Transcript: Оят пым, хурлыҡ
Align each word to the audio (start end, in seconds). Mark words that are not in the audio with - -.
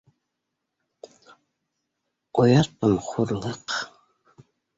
Оят 2.39 2.69
пым, 2.79 2.95
хурлыҡ 3.09 3.79